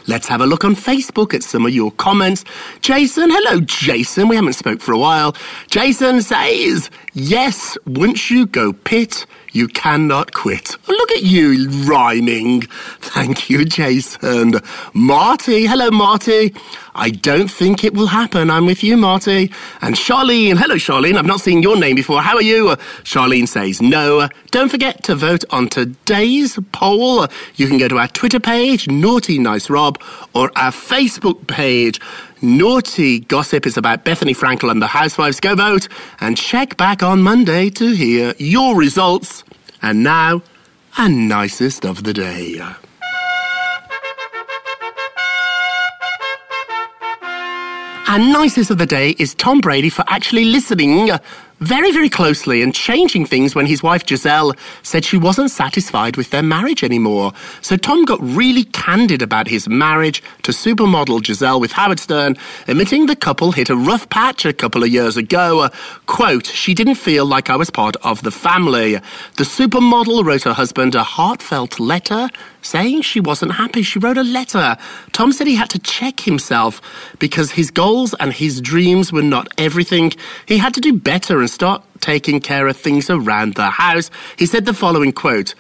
Let's 0.09 0.29
have 0.29 0.41
a 0.43 0.47
look 0.47 0.65
on 0.65 0.77
Facebook 0.77 1.35
at 1.35 1.45
some 1.45 1.67
of 1.67 1.73
your 1.75 1.93
comments. 1.93 2.45
Jason, 2.83 3.31
hello 3.31 3.61
Jason, 3.61 4.29
we 4.29 4.37
haven't 4.37 4.55
spoke 4.55 4.81
for 4.81 4.93
a 4.93 4.99
while. 4.99 5.37
Jason 5.71 6.23
says, 6.23 6.91
yes, 7.15 7.77
once 7.87 8.31
you 8.31 8.47
go 8.47 8.73
Pitt, 8.73 9.27
you 9.53 9.69
cannot 9.69 10.33
quit. 10.33 10.77
Look 10.89 11.11
at 11.13 11.23
you 11.23 11.69
rhyming. 11.85 12.63
Thank 13.01 13.51
you, 13.51 13.65
Jason. 13.65 14.55
Marty, 14.95 15.67
hello 15.67 15.91
Marty. 15.91 16.55
I 16.95 17.11
don't 17.11 17.49
think 17.51 17.85
it 17.85 17.95
will 17.95 18.07
happen. 18.09 18.51
I'm 18.51 18.67
with 18.67 18.83
you, 18.83 18.97
Marty. 18.97 19.51
And 19.81 19.95
Charlene, 19.95 20.59
hello 20.59 20.77
Charlene. 20.77 21.17
I've 21.17 21.27
not 21.27 21.41
seen 21.41 21.63
your 21.63 21.77
name 21.79 21.97
before. 21.97 22.21
How 22.23 22.37
are 22.37 22.43
you? 22.43 22.69
Charlene 23.05 23.49
says 23.49 23.81
no. 23.81 24.29
Don't 24.51 24.71
forget 24.71 25.03
to 25.05 25.15
vote 25.15 25.45
on 25.51 25.69
today's 25.69 26.59
poll. 26.73 27.27
You 27.57 27.69
can 27.69 27.79
go 27.79 27.89
to 27.89 27.99
our 27.99 28.09
Twitter 28.09 28.41
page, 28.41 28.89
Naughty 28.89 29.39
Nice 29.39 29.69
Rob, 29.71 30.01
or 30.35 30.51
our 30.57 30.71
Facebook 30.73 31.47
page. 31.47 32.01
Naughty 32.43 33.21
Gossip 33.21 33.67
is 33.67 33.77
about 33.77 34.05
Bethenny 34.05 34.37
Frankel 34.37 34.69
and 34.69 34.83
the 34.83 34.89
Housewives. 34.89 35.39
Go 35.39 35.55
vote 35.55 35.87
and 36.21 36.37
check 36.37 36.77
back 36.77 37.01
on 37.01 37.23
Monday 37.23 37.71
to 37.71 37.93
hear 37.93 38.35
your 38.37 38.77
results. 38.77 39.45
And 39.81 40.03
now, 40.03 40.43
our 40.99 41.09
nicest 41.09 41.87
of 41.87 42.03
the 42.03 42.13
day. 42.13 42.61
Our 48.09 48.19
nicest 48.19 48.73
of 48.73 48.79
the 48.79 48.87
day 48.87 49.11
is 49.21 49.35
Tom 49.37 49.61
Brady 49.61 49.89
for 49.89 50.05
actually 50.09 50.47
listening 50.47 51.11
very, 51.63 51.93
very 51.93 52.09
closely 52.09 52.61
and 52.61 52.75
changing 52.75 53.25
things 53.25 53.55
when 53.55 53.67
his 53.67 53.83
wife 53.83 54.05
Gisele 54.05 54.55
said 54.83 55.05
she 55.05 55.17
wasn't 55.17 55.51
satisfied 55.51 56.17
with 56.17 56.31
their 56.31 56.43
marriage 56.43 56.83
anymore. 56.83 57.33
So 57.61 57.77
Tom 57.77 58.05
got 58.05 58.19
really 58.21 58.65
candid 58.65 59.23
about 59.23 59.47
his 59.47 59.69
marriage 59.69 60.23
to 60.43 60.51
supermodel 60.51 61.23
Gisele 61.23 61.61
with 61.61 61.73
Howard 61.73 62.01
Stern, 62.01 62.37
admitting 62.67 63.07
the 63.07 63.15
couple 63.15 63.53
hit 63.53 63.71
a 63.71 63.77
rough 63.77 64.09
patch 64.09 64.45
a 64.45 64.53
couple 64.53 64.83
of 64.83 64.89
years 64.89 65.17
ago. 65.17 65.61
Uh, 65.61 65.69
quote, 66.07 66.47
she 66.47 66.75
didn't 66.75 66.97
feel 66.97 67.25
like 67.27 67.49
I 67.49 67.57
was 67.57 67.71
part 67.71 67.95
of 68.03 68.23
the 68.23 68.33
family. 68.33 68.95
The 69.37 69.45
supermodel 69.45 70.25
wrote 70.25 70.43
her 70.43 70.55
husband 70.55 70.95
a 70.97 71.05
heartfelt 71.05 71.79
letter 71.79 72.29
saying 72.63 73.03
she 73.03 73.21
wasn't 73.21 73.53
happy. 73.53 73.83
She 73.83 73.99
wrote 73.99 74.19
a 74.19 74.23
letter. 74.23 74.77
Tom 75.13 75.33
said 75.33 75.47
he 75.47 75.57
had 75.57 75.71
to 75.71 75.79
check 75.79 76.21
himself 76.21 76.81
because 77.19 77.53
his 77.53 77.71
goals 77.71 78.15
and 78.15 78.33
his 78.33 78.61
dreams 78.61 79.13
were 79.13 79.23
not 79.23 79.49
everything. 79.59 80.13
He 80.47 80.59
had 80.59 80.75
to 80.75 80.81
do 80.81 80.93
better 80.93 81.41
and 81.41 81.51
start 81.53 81.83
taking 82.01 82.41
care 82.41 82.67
of 82.67 82.77
things 82.77 83.11
around 83.11 83.55
the 83.55 83.71
house. 83.71 84.11
He 84.39 84.47
said 84.47 84.65
the 84.65 84.75
following 84.75 85.13
quote, 85.13 85.55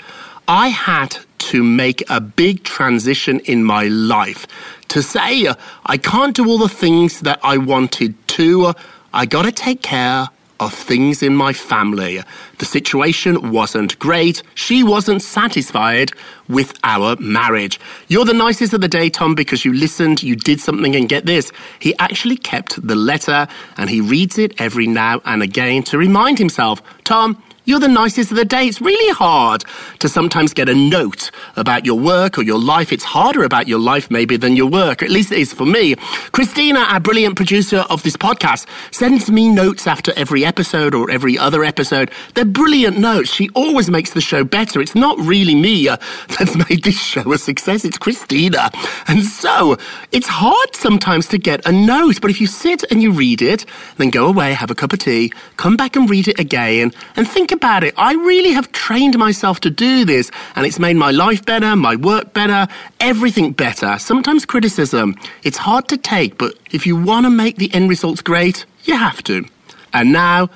I 0.48 0.68
had 0.68 1.18
to 1.50 1.62
make 1.62 2.02
a 2.08 2.20
big 2.20 2.64
transition 2.64 3.40
in 3.40 3.64
my 3.64 3.84
life 3.88 4.46
to 4.88 5.02
say 5.02 5.48
I 5.86 5.96
can't 5.96 6.34
do 6.34 6.48
all 6.48 6.58
the 6.58 6.68
things 6.68 7.20
that 7.20 7.40
I 7.42 7.58
wanted 7.58 8.14
to. 8.28 8.74
I 9.12 9.26
got 9.26 9.42
to 9.42 9.52
take 9.52 9.82
care 9.82 10.28
of 10.62 10.72
things 10.72 11.22
in 11.22 11.34
my 11.34 11.52
family. 11.52 12.22
The 12.58 12.64
situation 12.64 13.50
wasn't 13.50 13.98
great. 13.98 14.42
She 14.54 14.82
wasn't 14.82 15.22
satisfied 15.22 16.12
with 16.48 16.78
our 16.84 17.16
marriage. 17.16 17.80
You're 18.08 18.24
the 18.24 18.34
nicest 18.34 18.72
of 18.72 18.80
the 18.80 18.88
day, 18.88 19.10
Tom, 19.10 19.34
because 19.34 19.64
you 19.64 19.72
listened, 19.72 20.22
you 20.22 20.36
did 20.36 20.60
something, 20.60 20.94
and 20.94 21.08
get 21.08 21.26
this. 21.26 21.50
He 21.80 21.96
actually 21.98 22.36
kept 22.36 22.86
the 22.86 22.94
letter 22.94 23.48
and 23.76 23.90
he 23.90 24.00
reads 24.00 24.38
it 24.38 24.60
every 24.60 24.86
now 24.86 25.20
and 25.24 25.42
again 25.42 25.82
to 25.84 25.98
remind 25.98 26.38
himself, 26.38 26.82
Tom, 27.04 27.42
you're 27.64 27.78
the 27.78 27.88
nicest 27.88 28.32
of 28.32 28.36
the 28.36 28.44
day. 28.44 28.66
It's 28.66 28.80
really 28.80 29.14
hard 29.14 29.64
to 30.00 30.08
sometimes 30.08 30.52
get 30.52 30.68
a 30.68 30.74
note 30.74 31.30
about 31.54 31.86
your 31.86 31.98
work 31.98 32.36
or 32.36 32.42
your 32.42 32.58
life. 32.58 32.92
It's 32.92 33.04
harder 33.04 33.44
about 33.44 33.68
your 33.68 33.78
life 33.78 34.10
maybe 34.10 34.36
than 34.36 34.56
your 34.56 34.68
work. 34.68 35.00
At 35.00 35.10
least 35.10 35.30
it 35.30 35.38
is 35.38 35.52
for 35.52 35.64
me. 35.64 35.94
Christina, 36.32 36.80
our 36.80 36.98
brilliant 36.98 37.36
producer 37.36 37.84
of 37.88 38.02
this 38.02 38.16
podcast, 38.16 38.66
sends 38.92 39.30
me 39.30 39.48
notes 39.48 39.86
after 39.86 40.12
every 40.16 40.44
episode 40.44 40.92
or 40.92 41.08
every 41.08 41.38
other 41.38 41.62
episode. 41.62 42.10
They're 42.34 42.44
brilliant 42.44 42.98
notes. 42.98 43.32
She 43.32 43.48
always 43.50 43.88
makes 43.88 44.10
the 44.10 44.20
show 44.20 44.42
better. 44.42 44.80
It's 44.80 44.96
not 44.96 45.16
really 45.20 45.54
me 45.54 45.88
uh, 45.88 45.98
that's 46.38 46.56
made 46.68 46.82
this 46.82 47.00
show 47.00 47.32
a 47.32 47.38
success. 47.38 47.84
It's 47.84 47.98
Christina. 47.98 48.70
And 49.06 49.22
so 49.24 49.76
it's 50.10 50.26
hard 50.26 50.74
sometimes 50.74 51.28
to 51.28 51.38
get 51.38 51.64
a 51.64 51.70
note. 51.70 52.20
But 52.20 52.32
if 52.32 52.40
you 52.40 52.48
sit 52.48 52.82
and 52.90 53.00
you 53.00 53.12
read 53.12 53.40
it, 53.40 53.66
then 53.98 54.10
go 54.10 54.26
away, 54.26 54.52
have 54.52 54.72
a 54.72 54.74
cup 54.74 54.92
of 54.92 54.98
tea, 54.98 55.32
come 55.56 55.76
back 55.76 55.94
and 55.94 56.10
read 56.10 56.26
it 56.26 56.40
again 56.40 56.90
and 57.14 57.28
think 57.28 57.51
about 57.52 57.84
it. 57.84 57.94
I 57.96 58.14
really 58.14 58.52
have 58.52 58.72
trained 58.72 59.18
myself 59.18 59.60
to 59.60 59.70
do 59.70 60.04
this 60.04 60.30
and 60.56 60.66
it's 60.66 60.78
made 60.78 60.96
my 60.96 61.10
life 61.10 61.44
better, 61.44 61.76
my 61.76 61.96
work 61.96 62.32
better, 62.32 62.66
everything 63.00 63.52
better. 63.52 63.98
Sometimes 63.98 64.44
criticism, 64.44 65.16
it's 65.42 65.58
hard 65.58 65.88
to 65.88 65.96
take, 65.96 66.38
but 66.38 66.54
if 66.70 66.86
you 66.86 66.96
want 66.96 67.26
to 67.26 67.30
make 67.30 67.56
the 67.56 67.72
end 67.74 67.88
results 67.88 68.22
great, 68.22 68.66
you 68.84 68.96
have 68.96 69.22
to. 69.24 69.44
And 69.92 70.12
now, 70.12 70.50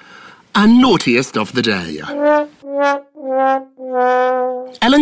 our 0.54 0.66
naughtiest 0.66 1.36
of 1.36 1.52
the 1.52 1.62
day. 1.62 2.00
Ellen 2.66 3.06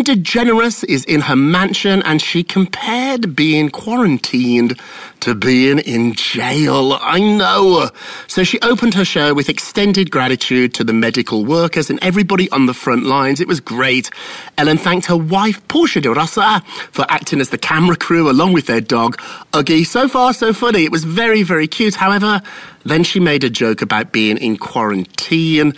DeGeneres 0.05 0.85
is 0.85 1.03
in 1.07 1.23
her 1.23 1.35
mansion 1.35 2.03
and 2.03 2.21
she 2.21 2.45
compared 2.45 3.35
being 3.35 3.71
quarantined 3.71 4.79
to 5.21 5.35
being 5.35 5.79
in 5.79 6.13
jail. 6.13 6.99
I 7.01 7.21
know. 7.21 7.89
So 8.27 8.45
she 8.45 8.61
opened 8.61 8.93
her 8.93 9.05
show 9.07 9.33
with 9.33 9.49
extended 9.49 10.11
gratitude 10.11 10.75
to 10.75 10.85
the 10.85 10.93
medical 10.93 11.47
workers 11.47 11.89
and 11.89 11.99
everybody 12.03 12.51
on 12.51 12.67
the 12.67 12.75
front 12.75 13.07
lines. 13.07 13.41
It 13.41 13.49
was 13.49 13.61
great. 13.61 14.11
Ellen 14.59 14.77
thanked 14.77 15.07
her 15.07 15.17
wife, 15.17 15.67
Portia 15.69 16.03
de 16.03 16.13
Rossi, 16.13 16.61
for 16.93 17.07
acting 17.09 17.41
as 17.41 17.49
the 17.49 17.57
camera 17.57 17.97
crew 17.97 18.29
along 18.31 18.53
with 18.53 18.67
their 18.67 18.83
dog, 18.83 19.17
Uggy. 19.55 19.87
So 19.87 20.07
far, 20.07 20.35
so 20.35 20.53
funny. 20.53 20.85
It 20.85 20.93
was 20.93 21.05
very, 21.05 21.43
very 21.43 21.67
cute. 21.67 21.95
However, 21.95 22.43
then 22.85 23.05
she 23.05 23.21
made 23.21 23.45
a 23.45 23.51
joke 23.51 23.83
about 23.83 24.13
being 24.13 24.37
in 24.39 24.57
quarantine. 24.57 25.75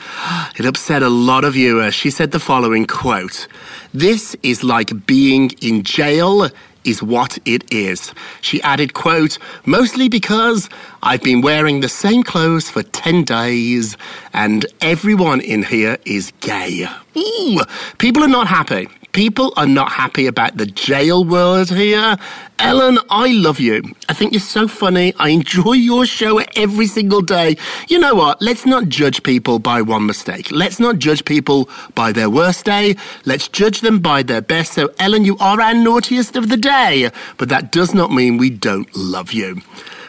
It 0.58 0.66
upset 0.66 1.02
a 1.02 1.08
lot 1.08 1.44
of 1.44 1.54
viewers. 1.54 1.94
She 1.94 2.10
said 2.10 2.32
the 2.32 2.40
following 2.40 2.86
quote 2.86 3.48
This 3.94 4.36
is 4.42 4.62
like 4.64 5.06
being 5.06 5.50
in 5.60 5.82
jail 5.82 6.48
is 6.86 7.02
what 7.02 7.38
it 7.44 7.70
is. 7.72 8.12
She 8.40 8.62
added, 8.62 8.94
quote, 8.94 9.38
mostly 9.66 10.08
because 10.08 10.68
I've 11.02 11.22
been 11.22 11.40
wearing 11.40 11.80
the 11.80 11.88
same 11.88 12.22
clothes 12.22 12.70
for 12.70 12.82
10 12.82 13.24
days 13.24 13.96
and 14.32 14.64
everyone 14.80 15.40
in 15.40 15.64
here 15.64 15.98
is 16.04 16.32
gay. 16.40 16.86
Ooh, 17.16 17.60
people 17.98 18.22
are 18.22 18.28
not 18.28 18.46
happy. 18.46 18.88
People 19.16 19.54
are 19.56 19.66
not 19.66 19.92
happy 19.92 20.26
about 20.26 20.58
the 20.58 20.66
jail 20.66 21.24
world 21.24 21.70
here. 21.70 22.18
Ellen, 22.58 22.98
I 23.08 23.32
love 23.32 23.58
you. 23.58 23.82
I 24.10 24.12
think 24.12 24.32
you're 24.34 24.40
so 24.42 24.68
funny. 24.68 25.14
I 25.18 25.30
enjoy 25.30 25.72
your 25.72 26.04
show 26.04 26.40
every 26.54 26.86
single 26.86 27.22
day. 27.22 27.56
You 27.88 27.98
know 27.98 28.14
what? 28.14 28.42
Let's 28.42 28.66
not 28.66 28.90
judge 28.90 29.22
people 29.22 29.58
by 29.58 29.80
one 29.80 30.04
mistake. 30.04 30.50
Let's 30.50 30.78
not 30.78 30.98
judge 30.98 31.24
people 31.24 31.70
by 31.94 32.12
their 32.12 32.28
worst 32.28 32.66
day. 32.66 32.96
Let's 33.24 33.48
judge 33.48 33.80
them 33.80 34.00
by 34.00 34.22
their 34.22 34.42
best. 34.42 34.74
So, 34.74 34.92
Ellen, 34.98 35.24
you 35.24 35.38
are 35.38 35.62
our 35.62 35.72
naughtiest 35.72 36.36
of 36.36 36.50
the 36.50 36.58
day. 36.58 37.08
But 37.38 37.48
that 37.48 37.72
does 37.72 37.94
not 37.94 38.12
mean 38.12 38.36
we 38.36 38.50
don't 38.50 38.94
love 38.94 39.32
you. 39.32 39.62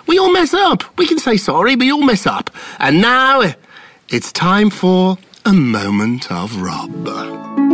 We 0.06 0.20
all 0.20 0.34
mess 0.34 0.54
up. 0.54 0.84
We 0.98 1.08
can 1.08 1.17
say 1.17 1.38
sorry, 1.38 1.78
we 1.78 1.93
all 1.93 2.04
mess 2.04 2.28
up. 2.28 2.50
And 2.78 3.02
now 3.02 3.54
it's 4.10 4.34
time 4.34 4.70
for 4.70 5.17
a 5.46 5.54
moment 5.54 6.30
of 6.30 6.62
Rob. 6.62 7.66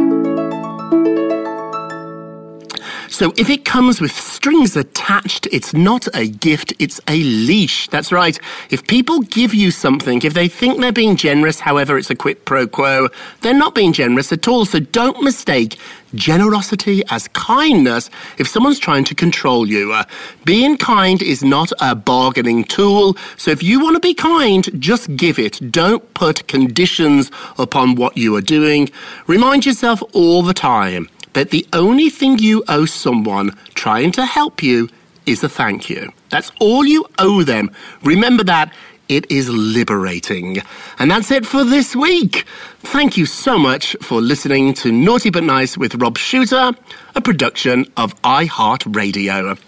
So 3.14 3.32
if 3.38 3.48
it 3.48 3.64
comes 3.64 4.02
with 4.02 4.12
strings 4.12 4.76
attached, 4.76 5.48
it's 5.52 5.72
not 5.72 6.08
a 6.16 6.28
gift, 6.28 6.74
it's 6.80 7.00
a 7.08 7.22
leash. 7.22 7.88
That's 7.90 8.12
right. 8.12 8.40
If 8.72 8.88
people 8.88 9.22
give 9.22 9.54
you 9.54 9.70
something, 9.70 10.24
if 10.24 10.34
they 10.34 10.48
think 10.48 10.80
they're 10.80 10.92
being 10.92 11.16
generous, 11.16 11.60
however, 11.60 12.00
it's 12.00 12.10
a 12.10 12.16
quid 12.16 12.44
pro 12.46 12.66
quo, 12.66 13.10
they're 13.42 13.54
not 13.54 13.76
being 13.76 13.94
generous 13.94 14.34
at 14.34 14.48
all. 14.48 14.66
So 14.66 14.80
don't 14.80 15.22
mistake 15.22 15.78
generosity 16.16 17.04
as 17.12 17.28
kindness 17.30 18.10
if 18.40 18.48
someone's 18.48 18.80
trying 18.80 19.04
to 19.04 19.14
control 19.14 19.68
you. 19.68 19.94
Uh, 19.94 20.06
being 20.44 20.76
kind 20.76 21.22
is 21.22 21.44
not 21.44 21.72
a 21.82 21.94
bargaining 21.94 22.64
tool. 22.64 23.16
So 23.38 23.52
if 23.52 23.62
you 23.62 23.80
want 23.80 23.96
to 23.96 24.00
be 24.00 24.16
kind, 24.16 24.68
just 24.82 25.16
give 25.16 25.38
it. 25.38 25.72
Don't 25.72 26.16
put 26.16 26.48
conditions 26.48 27.30
upon 27.60 27.94
what 27.94 28.18
you 28.18 28.36
are 28.36 28.42
doing. 28.42 28.90
Remind 29.28 29.68
yourself 29.68 30.02
all 30.14 30.42
the 30.42 30.56
time 30.56 31.10
that 31.34 31.50
the 31.50 31.66
only 31.74 32.10
thing 32.10 32.40
you 32.40 32.64
owe 32.68 32.86
someone 32.86 33.56
trying 33.74 34.12
to 34.14 34.26
help 34.26 34.64
you 34.64 34.90
is 35.26 35.44
a 35.44 35.50
thank 35.50 35.90
you. 35.90 36.12
That's 36.30 36.52
all 36.60 36.86
you 36.86 37.06
owe 37.20 37.44
them. 37.44 37.72
Remember 38.04 38.44
that. 38.44 38.74
It 39.10 39.30
is 39.30 39.50
liberating. 39.50 40.62
And 40.98 41.12
that's 41.12 41.30
it 41.30 41.46
for 41.46 41.64
this 41.66 41.96
week. 41.96 42.46
Thank 42.80 43.18
you 43.18 43.26
so 43.26 43.60
much 43.60 43.96
for 44.02 44.22
listening 44.22 44.74
to 44.76 44.92
Naughty 44.92 45.30
But 45.30 45.44
Nice 45.44 45.78
with 45.78 45.96
Rob 45.96 46.18
Shooter, 46.18 46.72
a 47.14 47.22
production 47.22 47.86
of 47.98 48.20
iHeartRadio. 48.22 49.60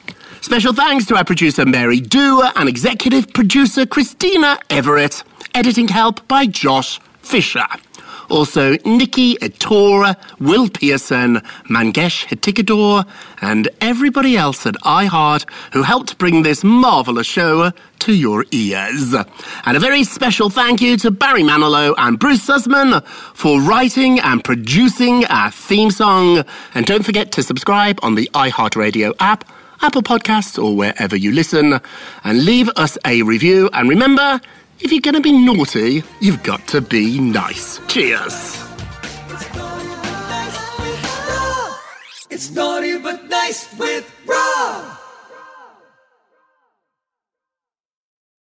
Special 0.42 0.74
thanks 0.74 1.06
to 1.08 1.16
our 1.16 1.26
producer 1.26 1.66
Mary 1.66 2.00
Dewar 2.00 2.52
and 2.56 2.70
executive 2.70 3.34
producer 3.34 3.86
Christina 3.86 4.58
Everett. 4.70 5.24
Editing 5.54 5.88
help 5.90 6.26
by 6.28 6.46
Josh 6.46 7.00
Fisher. 7.22 7.66
Also, 8.30 8.78
Nikki 8.86 9.38
Ettore, 9.42 10.16
Will 10.40 10.70
Pearson, 10.70 11.42
Mangesh 11.70 12.26
Hattikudur, 12.26 13.06
and 13.42 13.70
everybody 13.82 14.38
else 14.38 14.66
at 14.66 14.76
iHeart 14.76 15.50
who 15.74 15.84
helped 15.84 16.18
bring 16.18 16.44
this 16.44 16.64
marvellous 16.64 17.28
show 17.28 17.72
to 18.00 18.14
your 18.14 18.46
ears. 18.52 19.14
And 19.66 19.78
a 19.78 19.80
very 19.80 20.04
special 20.04 20.50
thank 20.50 20.82
you 20.82 20.98
to 20.98 21.12
Barry 21.12 21.44
Manilow 21.44 21.94
and 21.98 22.20
Bruce 22.20 22.46
Sussman 22.46 23.06
for 23.34 23.62
writing 23.62 24.20
and 24.20 24.44
producing 24.44 25.26
our 25.26 25.52
theme 25.52 25.92
song. 25.92 26.44
And 26.74 26.86
don't 26.86 27.04
forget 27.04 27.32
to 27.34 27.44
subscribe 27.44 28.00
on 28.04 28.16
the 28.16 28.30
iHeartRadio 28.34 29.14
app, 29.20 29.50
Apple 29.82 30.04
Podcasts, 30.04 30.62
or 30.62 30.76
wherever 30.76 31.16
you 31.16 31.32
listen, 31.32 31.80
and 32.24 32.46
leave 32.46 32.70
us 32.76 32.98
a 33.06 33.22
review. 33.24 33.70
And 33.74 33.90
remember, 33.90 34.40
if 34.80 34.92
you're 34.92 35.02
going 35.02 35.16
to 35.16 35.22
be 35.22 35.32
naughty, 35.32 36.04
you've 36.22 36.44
got 36.44 36.68
to 36.68 36.82
be 36.82 37.20
nice. 37.20 37.80
Cheers. 37.88 38.62
It's 42.30 42.52
naughty 42.52 42.98
but 43.00 43.30
nice 43.30 43.78
with 43.78 44.12
Rob. 44.26 45.05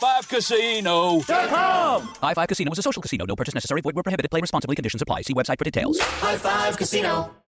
Win 0.00 0.10
at 0.10 0.18
High 0.18 0.22
Five 0.22 0.28
Casino. 0.28 1.20
com. 1.22 2.08
High 2.22 2.34
Five 2.34 2.48
Casino 2.48 2.72
is 2.72 2.78
a 2.78 2.82
social 2.82 3.02
casino. 3.02 3.24
No 3.26 3.36
purchase 3.36 3.54
necessary. 3.54 3.80
Void 3.80 3.94
where 3.94 4.02
prohibited. 4.02 4.30
Play 4.30 4.40
responsibly. 4.40 4.76
Conditions 4.76 5.02
apply. 5.02 5.22
See 5.22 5.34
website 5.34 5.58
for 5.58 5.64
details. 5.64 5.98
High 5.98 6.36
Five 6.36 6.76
Casino. 6.76 7.43